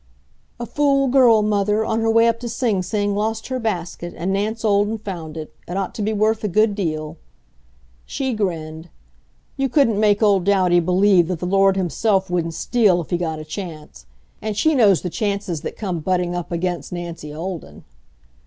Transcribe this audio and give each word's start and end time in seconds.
"A 0.59 0.65
fool 0.65 1.07
girl, 1.09 1.43
mother, 1.43 1.85
on 1.85 1.99
her 1.99 2.09
way 2.09 2.27
up 2.27 2.39
to 2.39 2.49
Sing 2.49 2.81
Sing, 2.81 3.13
lost 3.13 3.49
her 3.49 3.59
basket, 3.59 4.15
and 4.17 4.33
Nance 4.33 4.65
Olden 4.65 4.97
found 4.97 5.37
it; 5.37 5.53
it 5.67 5.77
ought 5.77 5.93
to 5.93 6.01
be 6.01 6.11
worth 6.11 6.43
a 6.43 6.47
good 6.47 6.73
deal." 6.73 7.17
She 8.07 8.33
grinned. 8.33 8.89
You 9.57 9.69
couldn't 9.69 9.99
make 9.99 10.23
old 10.23 10.43
Douty 10.43 10.79
believe 10.79 11.27
that 11.27 11.37
the 11.37 11.45
Lord 11.45 11.77
himself 11.77 12.31
wouldn't 12.31 12.55
steal 12.55 12.99
if 12.99 13.11
He 13.11 13.17
got 13.17 13.37
a 13.37 13.45
chance. 13.45 14.07
And 14.41 14.57
she 14.57 14.73
knows 14.73 15.03
the 15.03 15.11
chances 15.11 15.61
that 15.61 15.77
come 15.77 15.99
butting 15.99 16.33
up 16.33 16.51
against 16.51 16.91
Nancy 16.91 17.31
Olden. 17.31 17.83